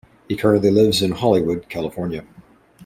He 0.27 0.35
currently 0.35 0.71
lives 0.71 1.03
in 1.03 1.11
Hollywood, 1.11 1.69
California. 1.69 2.25